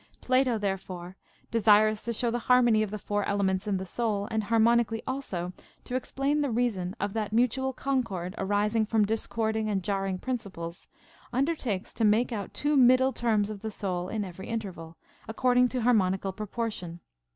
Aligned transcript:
Plato 0.19 0.57
therefore, 0.57 1.15
desirous 1.51 2.03
to 2.05 2.11
show 2.13 2.31
the 2.31 2.39
harmony 2.49 2.81
of 2.81 2.89
the 2.89 2.97
four 2.97 3.23
elements 3.25 3.67
in 3.67 3.77
the 3.77 3.85
soul, 3.85 4.27
and 4.31 4.45
harmonically 4.45 5.03
also 5.05 5.53
to 5.83 5.95
explain 5.95 6.41
the 6.41 6.49
reason 6.49 6.95
of 6.99 7.13
that 7.13 7.31
mutual 7.31 7.71
con 7.71 8.01
cord 8.01 8.33
arising 8.39 8.83
from 8.83 9.05
discording 9.05 9.69
and 9.69 9.83
jarring 9.83 10.17
principles, 10.17 10.87
under 11.31 11.53
takes 11.53 11.93
to 11.93 12.03
make 12.03 12.31
out 12.31 12.51
two 12.51 12.75
middle 12.75 13.13
terms 13.13 13.51
of 13.51 13.61
the 13.61 13.69
soul 13.69 14.09
in 14.09 14.25
every 14.25 14.47
interval, 14.47 14.97
according 15.27 15.67
to 15.67 15.83
harmonical 15.83 16.33
proportion. 16.33 16.99